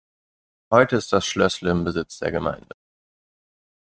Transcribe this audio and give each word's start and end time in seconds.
Heute 0.71 0.95
ist 0.95 1.13
das 1.13 1.27
Schlössle 1.27 1.69
im 1.69 1.83
Besitz 1.83 2.17
der 2.17 2.31
Gemeinde. 2.31 2.73